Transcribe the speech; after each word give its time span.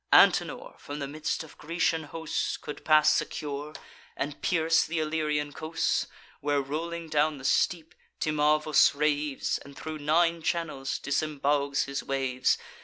Antenor, 0.11 0.73
from 0.79 0.97
the 0.97 1.07
midst 1.07 1.43
of 1.43 1.59
Grecian 1.59 2.05
hosts, 2.05 2.57
Could 2.57 2.83
pass 2.83 3.13
secure, 3.15 3.73
and 4.17 4.41
pierce 4.41 4.87
th' 4.87 4.93
Illyrian 4.93 5.53
coasts, 5.53 6.07
Where, 6.39 6.59
rolling 6.59 7.07
down 7.07 7.37
the 7.37 7.45
steep, 7.45 7.93
Timavus 8.19 8.95
raves 8.95 9.59
And 9.59 9.77
thro' 9.77 9.97
nine 9.97 10.41
channels 10.41 10.97
disembogues 10.97 11.83
his 11.83 12.01
waves. 12.01 12.57